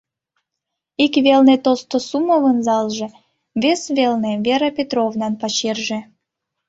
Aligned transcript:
Ик 1.03 1.13
велне 1.25 1.55
Толстосумовын 1.63 2.57
залже, 2.67 3.07
вес 3.61 3.81
велне 3.97 4.31
Вера 4.45 4.69
Петровнан 4.77 5.33
пачерже. 5.41 5.99